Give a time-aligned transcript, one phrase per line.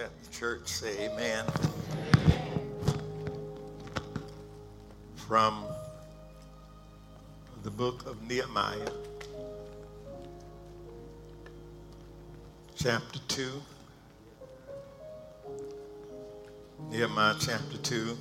[0.00, 1.44] Let the church say amen.
[5.28, 5.66] From
[7.62, 8.88] the book of Nehemiah,
[12.74, 13.62] chapter 2.
[16.88, 18.16] Nehemiah chapter 2.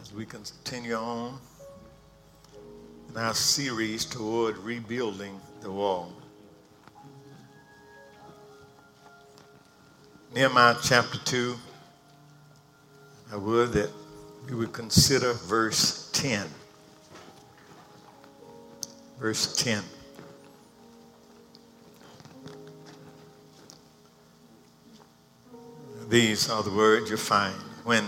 [0.00, 1.40] As we continue on
[3.08, 6.12] in our series toward rebuilding the wall.
[10.38, 11.56] Nehemiah chapter 2,
[13.32, 13.90] I would that
[14.46, 16.46] we would consider verse 10.
[19.18, 19.82] Verse 10.
[26.08, 28.04] These are the words you find when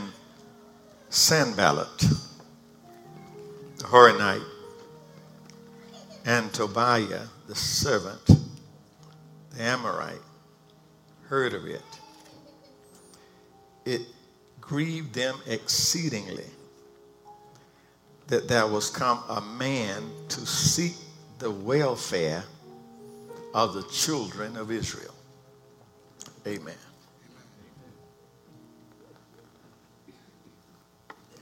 [1.09, 4.47] Sanballat, the Horonite,
[6.25, 8.25] and Tobiah, the servant,
[9.51, 10.23] the Amorite,
[11.29, 11.83] heard of it.
[13.85, 14.03] It
[14.61, 16.45] grieved them exceedingly
[18.29, 20.95] that there was come a man to seek
[21.39, 22.45] the welfare
[23.55, 25.15] of the children of Israel.
[26.47, 26.77] Amen.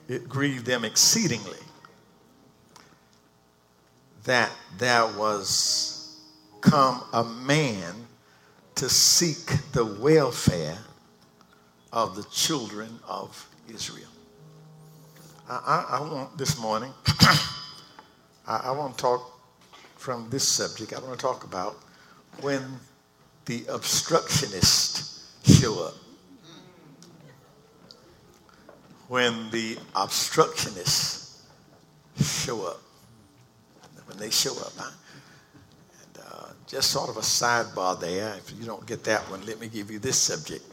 [0.08, 1.58] It grieved them exceedingly
[4.24, 6.18] that there was
[6.60, 7.94] come a man
[8.76, 10.78] to seek the welfare
[11.92, 14.08] of the children of Israel.
[15.48, 16.92] I, I, I want this morning,
[18.46, 19.38] I, I want to talk
[19.96, 20.92] from this subject.
[20.94, 21.76] I want to talk about
[22.40, 22.62] when
[23.46, 25.94] the obstructionists show up.
[29.08, 31.42] When the obstructionists
[32.20, 32.80] show up.
[34.06, 34.72] When they show up.
[34.78, 38.34] And, uh, just sort of a sidebar there.
[38.34, 40.64] If you don't get that one, let me give you this subject.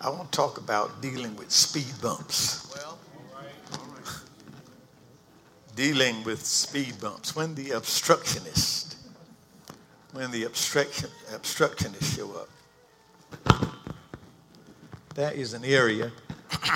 [0.00, 2.72] I want to talk about dealing with speed bumps.
[2.74, 2.98] Well,
[5.74, 7.34] dealing with speed bumps.
[7.34, 8.96] When the obstructionist,
[10.12, 12.48] when the obstruction, obstructionists show up,
[15.14, 16.12] that is an area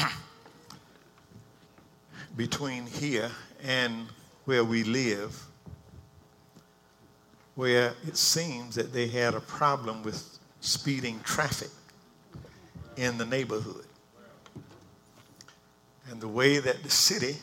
[2.36, 3.30] between here
[3.62, 4.08] and
[4.46, 5.46] where we live
[7.54, 11.68] where it seems that they had a problem with speeding traffic
[12.96, 13.86] in the neighborhood.
[16.10, 17.36] And the way that the city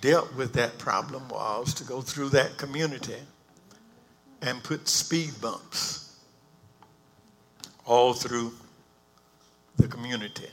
[0.00, 3.16] dealt with that problem was to go through that community
[4.42, 6.16] and put speed bumps
[7.86, 8.52] all through
[9.76, 10.48] the community.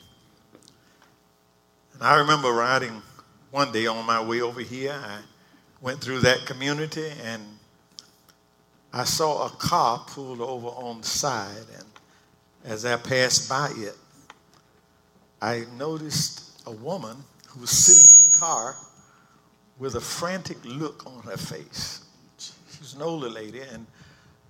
[1.93, 3.01] And I remember riding
[3.51, 4.93] one day on my way over here.
[4.93, 5.19] I
[5.81, 7.43] went through that community and
[8.93, 11.65] I saw a car pulled over on the side.
[11.75, 11.85] And
[12.65, 13.95] as I passed by it,
[15.41, 18.75] I noticed a woman who was sitting in the car
[19.77, 22.03] with a frantic look on her face.
[22.37, 23.87] She's an older lady, and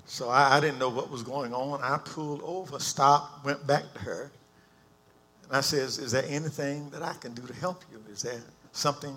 [0.06, 1.82] so I, I, didn't know what was going on.
[1.84, 4.32] I pulled over, stopped, went back to her,
[5.44, 8.02] and I says, "Is there anything that I can do to help you?
[8.12, 8.42] Is there
[8.72, 9.16] something,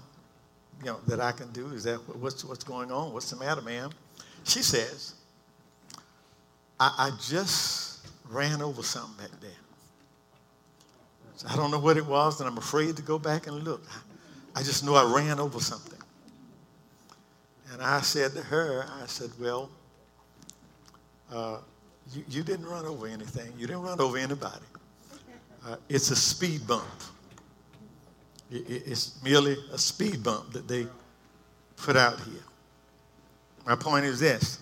[0.81, 1.69] you know, that I can do?
[1.69, 3.13] Is that what's what's going on?
[3.15, 3.91] What's the matter, ma'am?"
[4.45, 5.15] She says,
[6.79, 7.82] "I, I just."
[8.33, 9.51] Ran over something back there.
[11.37, 13.83] So I don't know what it was, and I'm afraid to go back and look.
[14.55, 15.99] I just know I ran over something.
[17.73, 19.71] And I said to her, I said, Well,
[21.33, 21.59] uh,
[22.13, 23.53] you, you, didn't run over anything.
[23.57, 24.65] You didn't run over anybody.
[25.67, 26.85] Uh, it's a speed bump.
[28.51, 30.87] It, it, it's merely a speed bump that they
[31.77, 32.43] put out here.
[33.65, 34.62] My point is this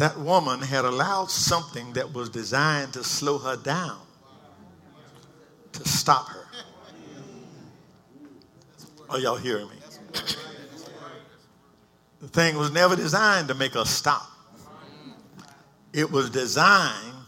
[0.00, 3.98] that woman had allowed something that was designed to slow her down
[5.72, 6.46] to stop her.
[9.10, 9.76] Are y'all hearing me?
[12.22, 14.26] the thing was never designed to make her stop,
[15.92, 17.26] it was designed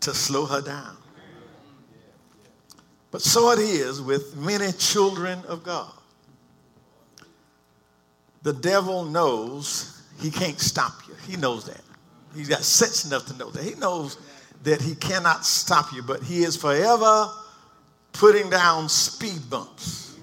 [0.00, 0.98] to slow her down.
[3.10, 5.94] But so it is with many children of God.
[8.42, 11.80] The devil knows he can't stop you, he knows that.
[12.34, 13.62] He's got sense enough to know that.
[13.62, 14.18] He knows
[14.62, 17.30] that he cannot stop you, but he is forever
[18.12, 20.16] putting down speed bumps,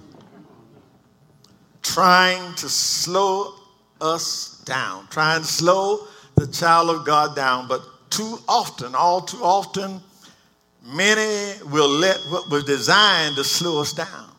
[1.82, 3.54] trying to slow
[4.02, 7.68] us down, trying to slow the child of God down.
[7.68, 10.00] But too often, all too often,
[10.84, 14.30] many will let what was designed to slow us down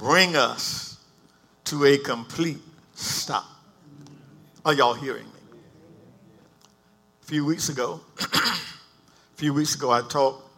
[0.00, 0.98] bring us
[1.64, 2.58] to a complete
[2.94, 3.44] stop.
[4.64, 5.29] Are y'all hearing?
[7.30, 8.26] Few weeks ago, a
[9.36, 10.50] few weeks ago, I talked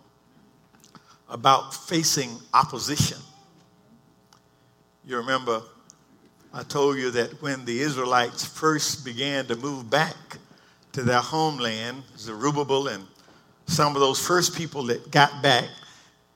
[1.29, 3.19] about facing opposition.
[5.05, 5.61] You remember,
[6.51, 10.17] I told you that when the Israelites first began to move back
[10.93, 13.05] to their homeland, Zerubbabel and
[13.67, 15.69] some of those first people that got back,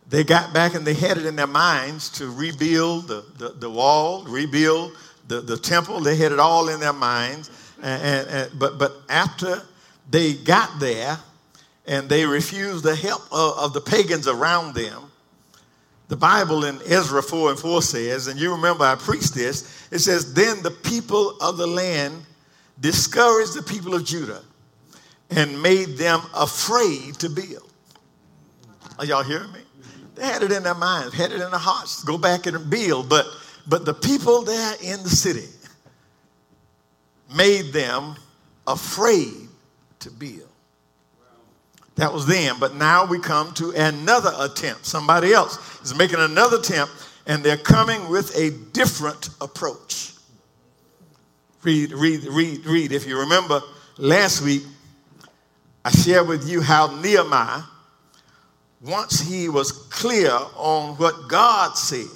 [0.06, 3.70] they got back and they had it in their minds to rebuild the, the, the
[3.70, 4.98] wall, rebuild
[5.28, 6.00] the, the temple.
[6.00, 7.50] They had it all in their minds.
[7.82, 9.62] And, and, and, but, but after
[10.10, 11.18] they got there
[11.86, 15.10] and they refused the help of, of the pagans around them.
[16.08, 19.98] The Bible in Ezra 4 and 4 says, and you remember I preached this, it
[19.98, 22.24] says, Then the people of the land
[22.80, 24.42] discouraged the people of Judah
[25.30, 27.72] and made them afraid to build.
[28.98, 29.60] Are y'all hearing me?
[30.14, 33.08] They had it in their minds, had it in their hearts, go back and build.
[33.08, 33.26] But,
[33.66, 35.48] but the people there in the city
[37.34, 38.14] made them
[38.66, 39.45] afraid
[40.00, 40.48] to build.
[41.96, 44.84] That was then, but now we come to another attempt.
[44.84, 46.92] Somebody else is making another attempt,
[47.26, 50.12] and they're coming with a different approach.
[51.62, 52.92] Read, read, read, read.
[52.92, 53.60] If you remember
[53.96, 54.62] last week,
[55.84, 57.62] I shared with you how Nehemiah,
[58.82, 62.06] once he was clear on what God said,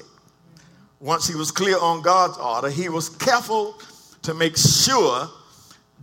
[1.01, 3.79] once he was clear on God's order, he was careful
[4.23, 5.29] to make sure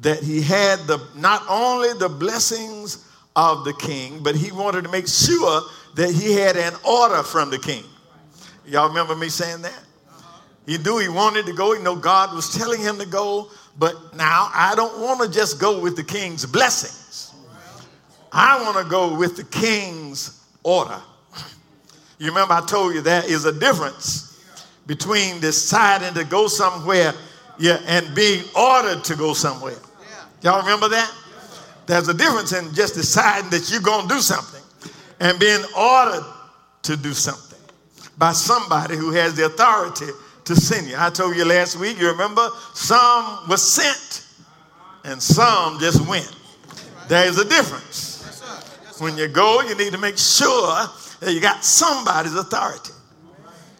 [0.02, 3.06] that he had the not only the blessings
[3.36, 5.62] of the king, but he wanted to make sure
[5.96, 7.84] that he had an order from the king.
[8.66, 9.80] Y'all remember me saying that?
[10.66, 11.74] He knew he wanted to go.
[11.74, 13.50] He know God was telling him to go,
[13.80, 17.34] but now I don't want to just go with the king's blessings.
[18.32, 21.00] I want to go with the king's order.
[22.20, 24.44] You remember I told you there is a difference
[24.86, 27.14] between deciding to go somewhere
[27.60, 29.78] yeah, and being ordered to go somewhere.
[30.42, 31.12] Y'all remember that?
[31.86, 34.62] There's a difference in just deciding that you're going to do something
[35.20, 36.26] and being ordered
[36.84, 37.60] to do something
[38.18, 40.08] by somebody who has the authority
[40.46, 40.96] to send you.
[40.98, 44.26] I told you last week, you remember, some were sent
[45.04, 46.36] and some just went.
[47.08, 48.16] There's a difference.
[49.00, 50.88] When you go, you need to make sure
[51.20, 52.92] that you got somebody's authority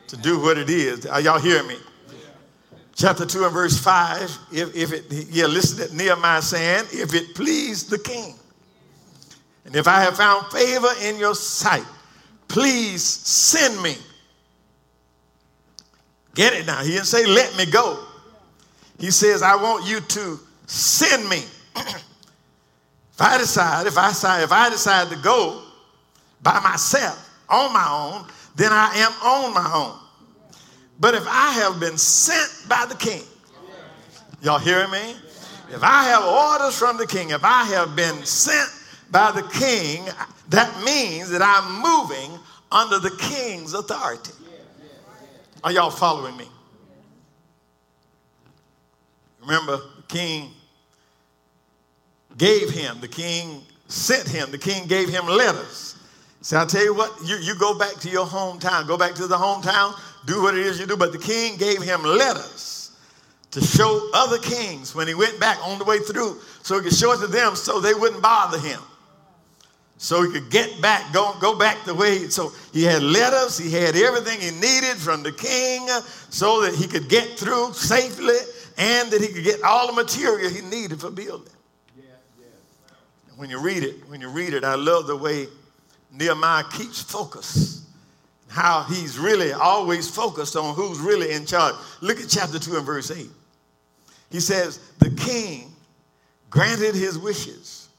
[0.08, 1.06] to do what it is.
[1.06, 1.76] Are y'all hearing me?
[2.98, 7.36] Chapter 2 and verse 5, if, if it, yeah, listen to Nehemiah saying, if it
[7.36, 8.36] please the king,
[9.66, 11.86] and if I have found favor in your sight,
[12.48, 13.96] please send me.
[16.34, 16.84] Get it now.
[16.84, 18.04] He didn't say, let me go.
[19.00, 21.44] He says, I want you to send me.
[21.76, 25.64] if I decide, if I decide, if I decide to go
[26.42, 30.07] by myself, on my own, then I am on my own.
[31.00, 33.24] But if I have been sent by the king,
[34.42, 35.16] y'all hearing me?
[35.70, 38.70] If I have orders from the king, if I have been sent
[39.12, 40.06] by the king,
[40.50, 42.40] that means that I'm moving
[42.72, 44.32] under the king's authority.
[45.64, 46.46] Are y'all following me?
[49.42, 50.52] Remember, the king
[52.38, 55.96] gave him, the king sent him, the king gave him letters.
[56.42, 59.28] So I'll tell you what, you, you go back to your hometown, go back to
[59.28, 60.98] the hometown do what it is you do.
[60.98, 62.92] But the king gave him letters
[63.52, 66.94] to show other kings when he went back on the way through so he could
[66.94, 68.80] show it to them so they wouldn't bother him.
[70.00, 72.28] So he could get back, go, go back the way.
[72.28, 75.88] So he had letters, he had everything he needed from the king
[76.30, 78.36] so that he could get through safely
[78.78, 81.54] and that he could get all the material he needed for building.
[81.98, 82.04] Yeah,
[82.40, 82.46] yeah.
[83.38, 85.48] When you read it, when you read it, I love the way
[86.12, 87.77] Nehemiah keeps focus
[88.50, 91.76] how he's really always focused on who's really in charge.
[92.02, 93.28] Look at chapter 2 and verse 8.
[94.32, 95.72] He says, The king
[96.50, 97.90] granted his wishes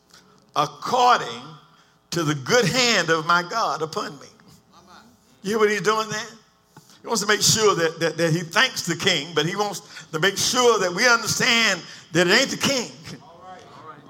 [0.57, 1.43] according
[2.11, 4.27] to the good hand of my God upon me.
[5.43, 6.27] You hear what he's doing there?
[7.01, 10.07] He wants to make sure that, that, that he thanks the king, but he wants
[10.11, 11.81] to make sure that we understand
[12.13, 12.91] that it ain't the king.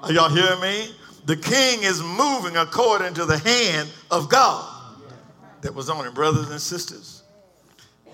[0.01, 0.91] Are y'all hearing me?
[1.25, 4.78] The king is moving according to the hand of God
[5.61, 6.13] that was on it.
[6.13, 7.23] Brothers and sisters,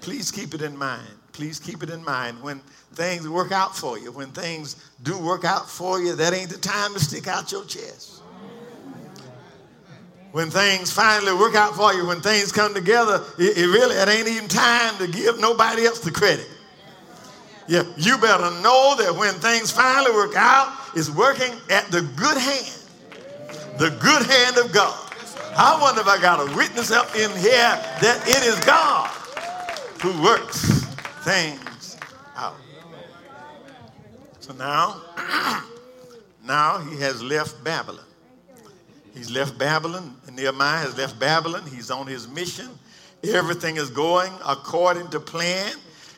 [0.01, 1.07] please keep it in mind.
[1.31, 2.61] Please keep it in mind when
[2.93, 4.11] things work out for you.
[4.11, 7.65] When things do work out for you, that ain't the time to stick out your
[7.65, 8.21] chest.
[10.31, 14.09] When things finally work out for you, when things come together, it, it really it
[14.09, 16.47] ain't even time to give nobody else the credit.
[17.67, 22.37] Yeah, you better know that when things finally work out, it's working at the good
[22.37, 22.83] hand,
[23.79, 25.04] the good hand of God.
[25.57, 27.51] I wonder if I got a witness up in here
[28.01, 29.07] that it is God
[30.01, 30.83] who works
[31.23, 31.97] things
[32.35, 32.57] out.
[34.39, 35.01] So now,
[36.45, 38.03] now he has left Babylon.
[39.13, 40.17] He's left Babylon.
[40.29, 41.63] Nehemiah has left Babylon.
[41.73, 42.67] He's on his mission.
[43.23, 45.71] Everything is going according to plan.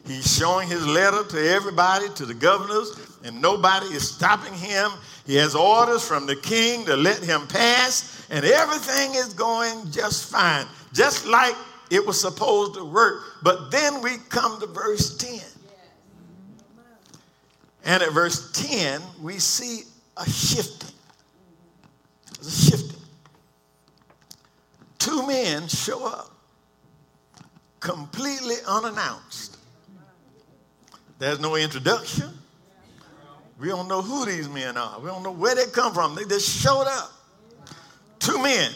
[0.08, 4.89] He's showing his letter to everybody, to the governors, and nobody is stopping him.
[5.27, 10.31] He has orders from the king to let him pass, and everything is going just
[10.31, 11.53] fine, just like
[11.91, 13.22] it was supposed to work.
[13.43, 15.41] But then we come to verse 10.
[17.84, 19.84] And at verse 10, we see
[20.15, 20.96] a shifting.
[22.34, 23.01] There's a shifting.
[24.98, 26.31] Two men show up
[27.79, 29.57] completely unannounced.
[31.19, 32.29] There's no introduction.
[33.60, 35.00] We don't know who these men are.
[35.00, 36.16] We don't know where they come from.
[36.16, 37.12] They just showed up.
[38.20, 38.72] Two men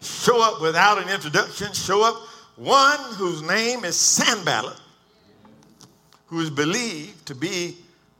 [0.00, 2.16] show up without an introduction, show up.
[2.56, 4.78] One whose name is Sanballat,
[6.26, 7.76] who is believed to be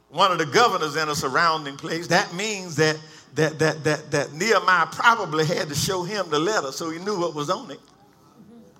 [0.09, 2.07] one of the governors in a surrounding place.
[2.07, 2.99] That means that,
[3.35, 7.19] that, that, that, that Nehemiah probably had to show him the letter so he knew
[7.19, 7.79] what was on it.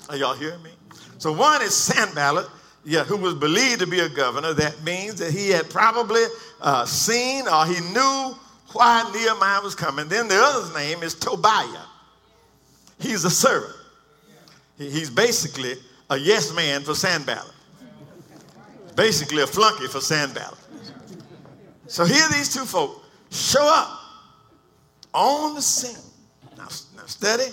[0.09, 0.71] Are y'all hearing me?
[1.17, 2.47] So one is Sanballat,
[2.85, 4.53] yeah, who was believed to be a governor.
[4.53, 6.23] That means that he had probably
[6.61, 8.35] uh, seen or he knew
[8.73, 10.07] why Nehemiah was coming.
[10.07, 11.85] Then the other's name is Tobiah.
[12.99, 13.75] He's a servant.
[14.77, 15.75] He, he's basically
[16.09, 17.53] a yes man for Sanballat.
[18.95, 20.57] Basically a flunky for Sanballat.
[21.87, 23.99] So here these two folk show up
[25.13, 26.01] on the scene.
[26.57, 27.51] Now, now study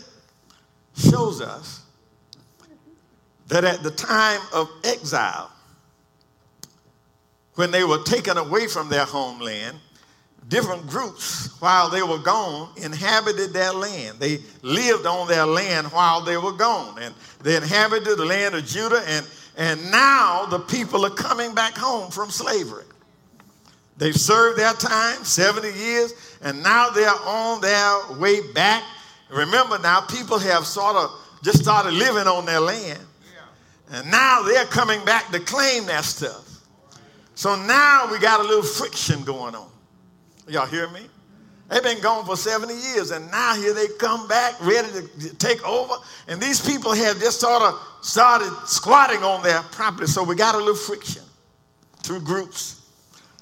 [0.96, 1.79] shows us
[3.50, 5.50] that at the time of exile,
[7.54, 9.76] when they were taken away from their homeland,
[10.49, 14.19] different groups, while they were gone, inhabited their land.
[14.19, 16.99] They lived on their land while they were gone.
[17.00, 19.26] And they inhabited the land of Judah, and,
[19.57, 22.85] and now the people are coming back home from slavery.
[23.97, 28.83] They've served their time, 70 years, and now they're on their way back.
[29.28, 31.11] Remember now, people have sort of
[31.42, 33.00] just started living on their land.
[33.90, 36.47] And now they're coming back to claim that stuff.
[37.35, 39.68] So now we got a little friction going on.
[40.47, 41.00] Y'all hear me?
[41.68, 44.88] They've been gone for 70 years, and now here they come back ready
[45.20, 45.94] to take over.
[46.26, 50.06] And these people have just sort of started squatting on their property.
[50.06, 51.23] So we got a little friction.
[52.02, 52.80] Two groups.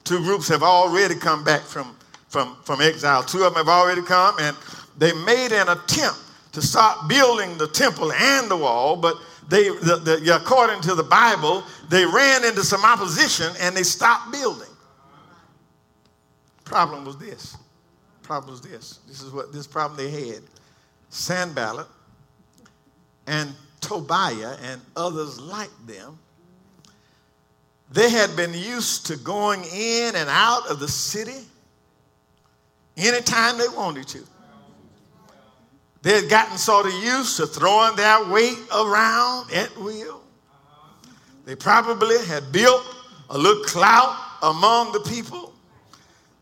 [0.04, 1.96] Two groups have already come back from,
[2.28, 3.22] from, from exile.
[3.22, 4.56] Two of them have already come, and
[4.98, 6.18] they made an attempt
[6.52, 9.16] to start building the temple and the wall, but
[9.48, 14.30] they, the, the, according to the Bible, they ran into some opposition and they stopped
[14.30, 14.68] building.
[16.64, 17.56] Problem was this.
[18.22, 19.00] Problem was this.
[19.08, 20.42] This is what this problem they had.
[21.08, 21.86] Sanballat
[23.26, 26.18] and Tobiah and others like them,
[27.90, 31.46] they had been used to going in and out of the city
[32.98, 34.24] anytime they wanted to.
[36.02, 40.22] They had gotten sort of used to throwing their weight around at will.
[41.44, 42.84] They probably had built
[43.30, 45.52] a little clout among the people,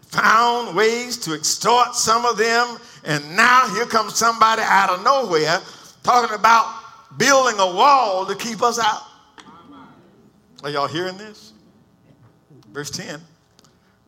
[0.02, 5.60] found ways to extort some of them, and now here comes somebody out of nowhere
[6.02, 9.02] talking about building a wall to keep us out.
[10.62, 11.52] Are y'all hearing this?
[12.72, 13.20] Verse 10.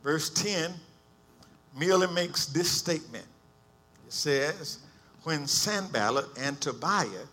[0.02, 0.72] Verse 10
[1.76, 3.24] merely makes this statement.
[4.06, 4.78] It says,
[5.24, 7.26] when Sanballat and Tobiah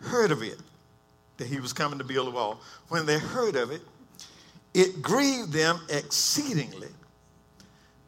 [0.00, 0.58] heard of it,
[1.36, 3.82] that he was coming to build a wall, when they heard of it,
[4.74, 6.88] it grieved them exceedingly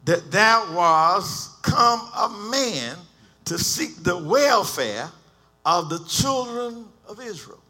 [0.04, 2.96] that there was come a man
[3.44, 5.10] to seek the welfare
[5.64, 7.60] of the children of Israel.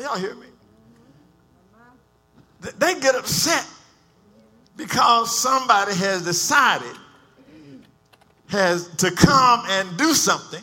[0.00, 0.46] Y'all hear me?
[2.60, 3.66] They get upset
[4.76, 6.96] because somebody has decided
[8.48, 10.62] has to come and do something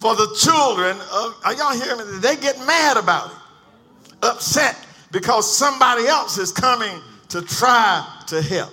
[0.00, 2.18] for the children of, are y'all hearing me?
[2.18, 4.76] They get mad about it, upset
[5.10, 8.72] because somebody else is coming to try to help.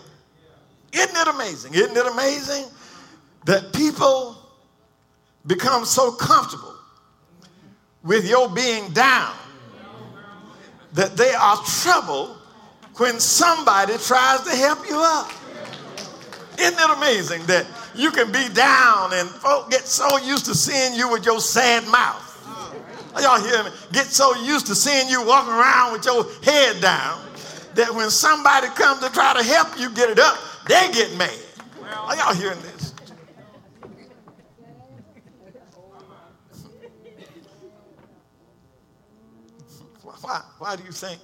[0.92, 1.74] Isn't it amazing?
[1.74, 2.66] Isn't it amazing
[3.46, 4.36] that people
[5.48, 6.76] become so comfortable
[8.04, 9.34] with your being down
[10.94, 12.38] that they are troubled
[12.98, 15.32] when somebody tries to help you up?
[16.60, 17.66] Isn't it amazing that
[17.96, 21.88] you can be down and folk get so used to seeing you with your sad
[21.88, 22.28] mouth?
[23.16, 23.72] Are y'all hear me?
[23.92, 27.22] Get so used to seeing you walking around with your head down
[27.76, 31.32] that when somebody comes to try to help you get it up, they get mad.
[31.94, 32.94] Are y'all hearing this?
[40.22, 41.20] Why, why do you think?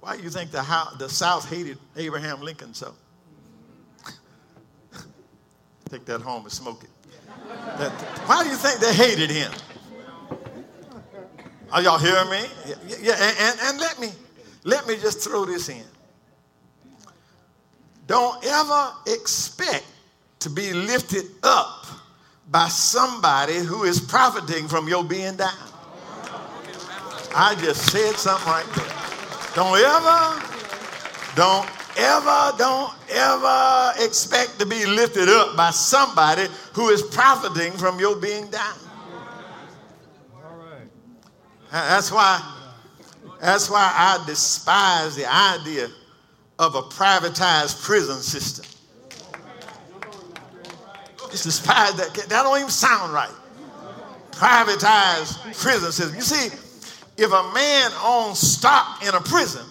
[0.00, 0.62] Why do you think the,
[0.98, 2.94] the South hated Abraham Lincoln so?
[5.92, 6.90] Take that home and smoke it.
[7.76, 7.92] That,
[8.24, 9.52] why do you think they hated him?
[11.70, 12.48] Are y'all hearing me?
[12.66, 14.08] Yeah, yeah and, and, and let me
[14.64, 15.84] let me just throw this in.
[18.06, 19.84] Don't ever expect
[20.38, 21.84] to be lifted up
[22.50, 25.52] by somebody who is profiting from your being down.
[27.34, 29.54] I just said something right there.
[29.54, 30.42] Don't ever,
[31.36, 37.98] don't ever, don't ever expect to be lifted up by somebody who is profiting from
[37.98, 38.74] your being down.
[41.70, 42.40] That's why,
[43.40, 45.88] that's why I despise the idea
[46.58, 48.66] of a privatized prison system.
[51.32, 52.12] It's despise that.
[52.28, 53.32] That don't even sound right.
[54.32, 56.14] Privatized prison system.
[56.14, 56.54] You see,
[57.16, 59.64] if a man owns stock in a prison,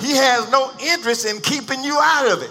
[0.00, 2.50] he has no interest in keeping you out of it.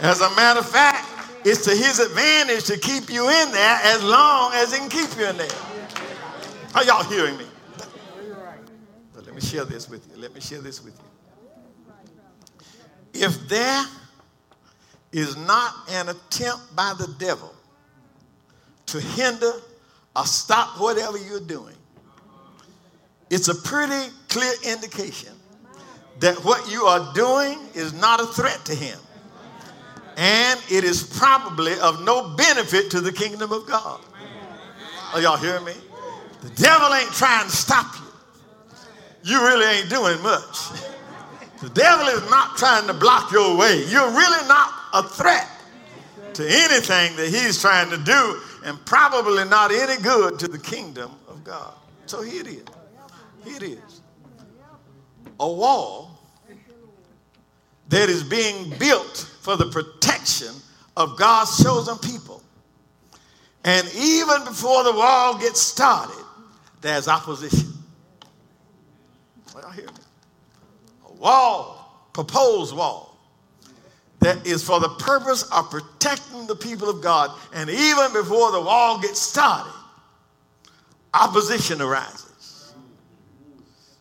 [0.00, 1.08] As a matter of fact,
[1.44, 5.16] it's to his advantage to keep you in there as long as he can keep
[5.16, 5.48] you in there.
[6.74, 7.46] Are y'all hearing me?
[9.14, 10.20] But let me share this with you.
[10.20, 10.98] Let me share this with
[13.14, 13.24] you.
[13.24, 13.84] If there
[15.12, 17.54] is not an attempt by the devil
[18.86, 19.52] to hinder
[20.14, 21.76] or stop whatever you're doing,
[23.30, 25.35] it's a pretty clear indication
[26.20, 28.98] that what you are doing is not a threat to him
[30.16, 34.00] and it is probably of no benefit to the kingdom of God.
[35.12, 35.74] Are y'all hearing me?
[36.40, 39.32] The devil ain't trying to stop you.
[39.32, 40.70] You really ain't doing much.
[41.60, 43.84] The devil is not trying to block your way.
[43.88, 45.48] You're really not a threat
[46.34, 51.10] to anything that he's trying to do, and probably not any good to the kingdom
[51.28, 51.72] of God.
[52.06, 52.64] So here it is.
[53.44, 54.00] Here it is.
[55.40, 56.05] A wall
[57.88, 60.54] that is being built for the protection
[60.96, 62.42] of God's chosen people.
[63.64, 66.24] And even before the wall gets started,
[66.80, 67.72] there's opposition.
[69.54, 69.92] Well, hear me.
[71.08, 73.18] A wall, proposed wall,
[74.20, 77.30] that is for the purpose of protecting the people of God.
[77.54, 79.72] And even before the wall gets started,
[81.14, 82.74] opposition arises.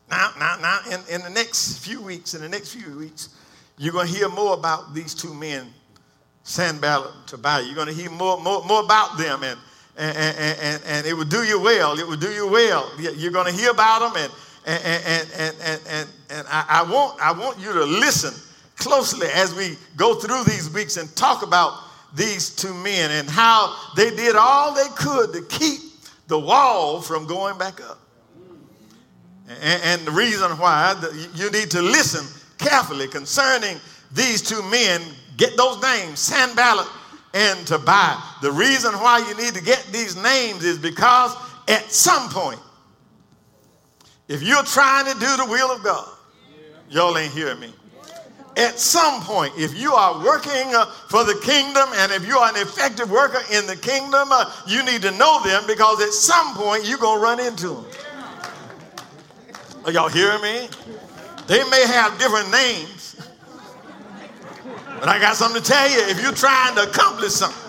[0.09, 3.29] Now, now, now, in, in the next few weeks, in the next few weeks,
[3.77, 5.67] you're going to hear more about these two men,
[6.43, 7.63] Sanballat and Tobiah.
[7.63, 9.59] You're going to hear more, more, more about them, and,
[9.97, 11.99] and, and, and, it will do you well.
[11.99, 12.89] It will do you well.
[12.99, 14.29] You're going to hear about them,
[14.65, 18.33] and, and, and, and, and, and I, I, want, I want you to listen
[18.77, 21.73] closely as we go through these weeks and talk about
[22.13, 25.81] these two men and how they did all they could to keep
[26.27, 27.99] the wall from going back up.
[29.47, 30.95] And, and the reason why
[31.35, 32.25] you need to listen
[32.57, 33.77] carefully concerning
[34.11, 35.01] these two men.
[35.37, 36.87] Get those names, Sanballat
[37.33, 38.17] and Tobiah.
[38.41, 41.35] The reason why you need to get these names is because
[41.67, 42.59] at some point,
[44.27, 46.07] if you're trying to do the will of God,
[46.89, 47.73] y'all ain't hearing me.
[48.57, 52.49] At some point, if you are working uh, for the kingdom and if you are
[52.49, 56.55] an effective worker in the kingdom, uh, you need to know them because at some
[56.55, 57.85] point you're going to run into them.
[59.83, 60.69] Are y'all hearing me?
[61.47, 63.15] They may have different names,
[64.99, 65.99] but I got something to tell you.
[66.09, 67.65] If you're trying to accomplish something,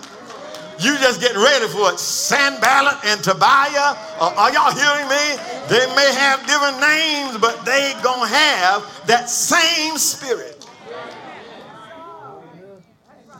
[0.79, 1.99] you just get ready for it.
[1.99, 5.37] Sanballat and Tobiah, uh, are y'all hearing me?
[5.69, 10.65] They may have different names, but they gonna have that same spirit.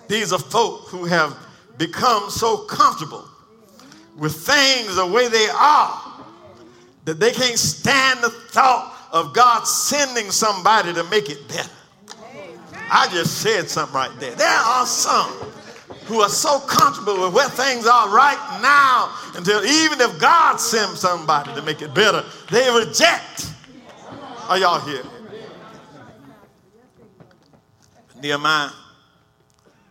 [0.07, 1.37] These are folk who have
[1.77, 3.27] become so comfortable
[4.15, 6.01] with things the way they are
[7.05, 11.69] that they can't stand the thought of God sending somebody to make it better.
[12.89, 14.35] I just said something right there.
[14.35, 15.31] There are some
[16.05, 20.99] who are so comfortable with where things are right now until even if God sends
[20.99, 23.51] somebody to make it better, they reject.
[24.47, 25.03] Are y'all here?
[28.21, 28.69] Nehemiah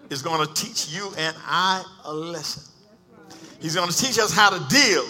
[0.09, 2.63] is going to teach you and I a lesson.
[3.61, 5.05] He's going to teach us how to deal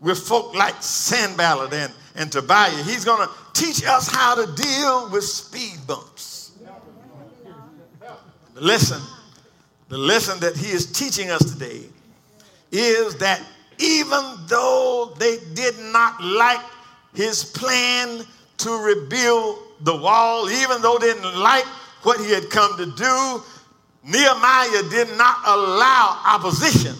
[0.00, 2.82] with folk like Sanballat and and Tobiah.
[2.82, 6.52] He's going to teach us how to deal with speed bumps.
[8.54, 9.00] The lesson,
[9.88, 11.82] the lesson that he is teaching us today
[12.72, 13.40] is that
[13.78, 16.60] even though they did not like
[17.14, 18.26] his plan
[18.58, 21.64] to rebuild the wall, even though they didn't like
[22.02, 23.42] what he had come to do,
[24.04, 26.96] Nehemiah did not allow opposition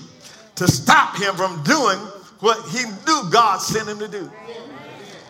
[0.54, 1.98] to stop him from doing
[2.40, 4.30] what he knew God sent him to do.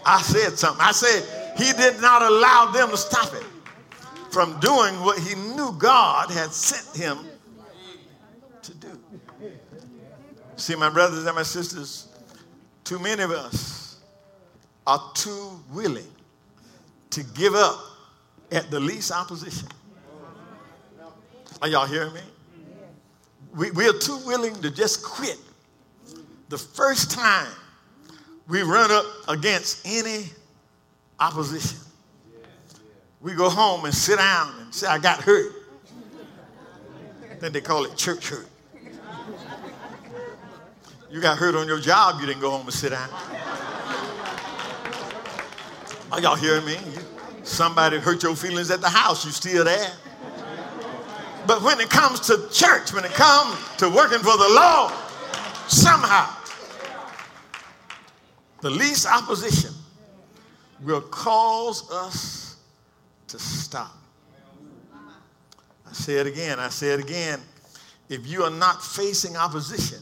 [0.05, 0.81] I said something.
[0.81, 1.25] I said
[1.57, 3.45] he did not allow them to stop it.
[4.31, 7.19] from doing what he knew God had sent him
[8.63, 9.01] to do.
[10.57, 12.09] See, my brothers and my sisters,
[12.85, 13.97] too many of us
[14.87, 16.07] are too willing
[17.11, 17.79] to give up
[18.53, 19.69] at the least opposition.
[21.63, 22.21] Are y'all hearing me?
[23.55, 25.39] We, we are too willing to just quit
[26.49, 27.53] the first time
[28.49, 30.25] we run up against any
[31.21, 31.79] opposition.
[33.21, 35.53] We go home and sit down and say, I got hurt.
[37.41, 38.47] then they call it church hurt.
[41.11, 43.09] You got hurt on your job, you didn't go home and sit down.
[46.13, 46.77] Are y'all hearing me?
[47.43, 49.93] Somebody hurt your feelings at the house, you still there.
[51.47, 54.93] But when it comes to church, when it comes to working for the Lord,
[55.67, 56.38] somehow
[58.61, 59.73] the least opposition
[60.83, 62.57] will cause us
[63.29, 63.97] to stop.
[65.89, 67.41] I say it again, I say it again.
[68.09, 69.99] If you are not facing opposition,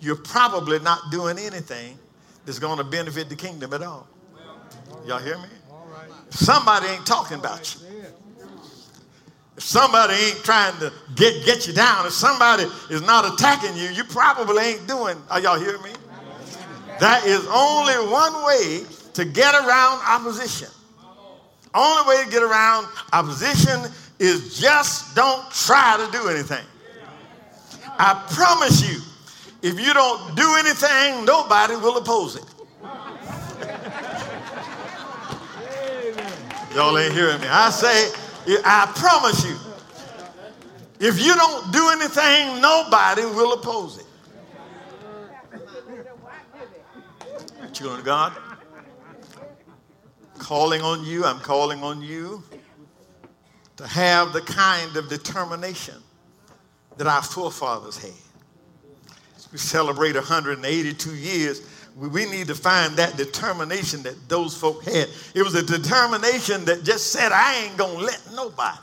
[0.00, 1.98] you're probably not doing anything
[2.44, 4.06] that's going to benefit the kingdom at all.
[5.06, 5.48] Y'all hear me?
[6.30, 7.86] Somebody ain't talking about you.
[9.56, 13.88] If somebody ain't trying to get, get you down, if somebody is not attacking you,
[13.88, 15.90] you probably ain't doing, are y'all hearing me?
[17.00, 20.68] That is only one way to get around opposition.
[21.74, 26.64] Only way to get around opposition is just don't try to do anything.
[27.98, 29.00] I promise you,
[29.62, 32.44] if you don't do anything, nobody will oppose it.
[36.74, 37.46] Y'all ain't hearing me.
[37.48, 38.12] I say,
[38.64, 39.56] I promise you,
[41.00, 44.05] if you don't do anything, nobody will oppose it.
[47.84, 48.32] Of God,
[50.38, 52.42] calling on you, I'm calling on you
[53.76, 55.96] to have the kind of determination
[56.96, 58.12] that our forefathers had.
[59.52, 65.08] We celebrate 182 years, we need to find that determination that those folk had.
[65.34, 68.78] It was a determination that just said, I ain't gonna let nobody.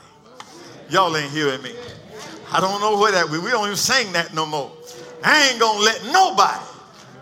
[0.88, 1.74] Y'all ain't hearing me.
[2.52, 4.70] I don't know where that we, we don't even sing that no more.
[5.24, 6.64] I ain't gonna let nobody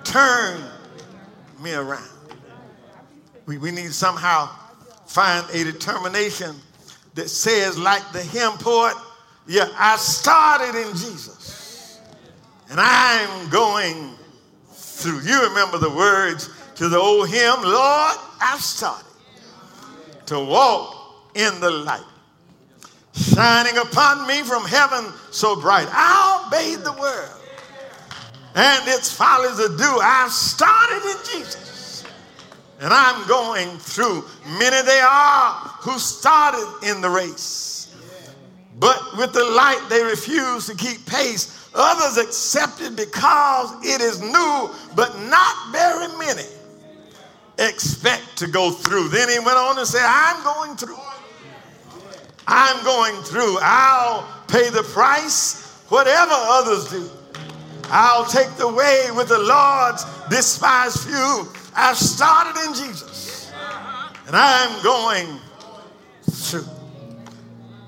[0.04, 0.62] turn
[1.60, 2.08] me around.
[3.46, 4.48] We, we need to somehow
[5.06, 6.56] find a determination
[7.14, 8.94] that says, like the hymn poet,
[9.46, 12.00] yeah, I started in Jesus
[12.70, 14.14] and I'm going
[14.70, 15.20] through.
[15.20, 19.04] You remember the words to the old hymn, Lord, I've started
[20.26, 22.04] to walk in the light,
[23.12, 25.88] shining upon me from heaven so bright.
[25.90, 27.41] I'll bathe the world
[28.54, 30.00] and its follies ado.
[30.02, 32.04] I've started in Jesus.
[32.80, 34.24] And I'm going through.
[34.58, 37.94] Many they are who started in the race.
[38.78, 41.70] But with the light, they refuse to keep pace.
[41.74, 46.48] Others accept it because it is new, but not very many
[47.58, 49.08] expect to go through.
[49.08, 50.98] Then he went on and said, I'm going through.
[52.46, 53.58] I'm going through.
[53.60, 57.08] I'll pay the price, whatever others do.
[57.94, 61.46] I'll take the way with the Lord's despised few.
[61.76, 63.52] I've started in Jesus,
[64.26, 65.38] and I'm going
[66.22, 66.64] through.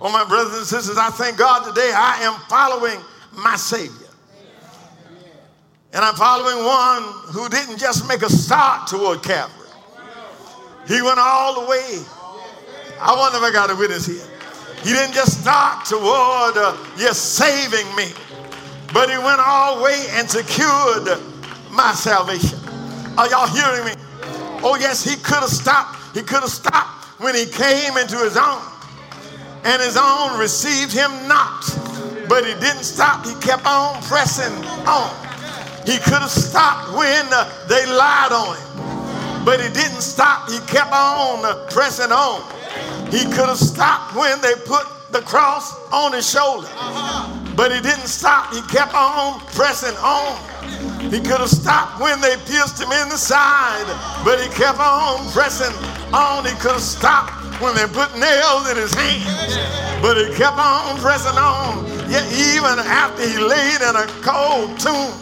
[0.02, 3.00] Oh, my brothers and sisters, I thank God today I am following
[3.32, 4.08] my Savior.
[5.94, 9.68] And I'm following one who didn't just make a start toward Calvary,
[10.86, 12.02] he went all the way.
[13.00, 14.26] I wonder if I got a witness here.
[14.82, 18.12] He didn't just start toward uh, just saving me,
[18.94, 21.18] but he went all the way and secured
[21.72, 22.58] my salvation.
[23.18, 23.92] Are y'all hearing me?
[24.62, 26.16] Oh, yes, he could have stopped.
[26.16, 28.62] He could have stopped when he came into his own,
[29.64, 31.66] and his own received him not.
[32.28, 33.26] But he didn't stop.
[33.26, 34.54] He kept on pressing
[34.86, 35.10] on.
[35.84, 37.26] He could have stopped when
[37.68, 40.48] they lied on him, but he didn't stop.
[40.48, 42.40] He kept on pressing on.
[43.10, 46.68] He could have stopped when they put the cross on his shoulder.
[47.56, 48.52] But he didn't stop.
[48.52, 50.34] He kept on pressing on.
[51.10, 53.86] He could have stopped when they pierced him in the side,
[54.24, 55.72] but he kept on pressing
[56.12, 56.44] on.
[56.44, 59.54] He could have stopped when they put nails in his hands,
[60.02, 61.86] but he kept on pressing on.
[62.10, 65.14] Yet even after he laid in a cold tomb,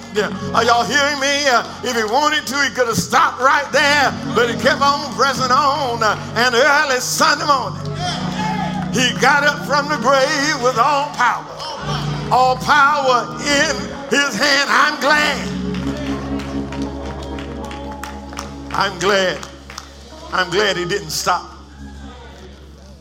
[0.56, 1.44] are y'all hearing me?
[1.48, 5.12] Uh, if he wanted to, he could have stopped right there, but he kept on
[5.14, 6.02] pressing on.
[6.02, 7.84] Uh, and early Sunday morning,
[8.96, 11.61] he got up from the grave with all power
[12.32, 13.76] all power in
[14.08, 14.70] his hand.
[14.70, 15.48] I'm glad.
[18.72, 19.46] I'm glad.
[20.32, 21.50] I'm glad he didn't stop.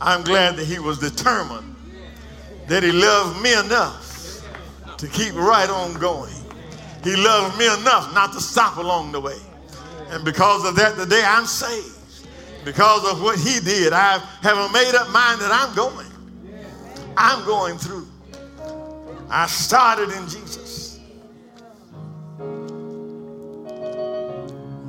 [0.02, 1.74] I'm glad that he was determined
[2.68, 4.44] that he loved me enough
[4.98, 6.34] to keep right on going.
[7.02, 9.38] He loved me enough not to stop along the way.
[10.10, 11.96] And because of that, today I'm saved.
[12.66, 16.06] Because of what he did, I have a made up mind that I'm going.
[17.16, 18.11] I'm going through.
[19.34, 21.00] I started in Jesus.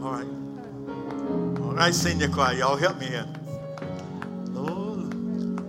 [0.02, 0.28] All right.
[1.62, 3.26] All right, senior choir, y'all help me here.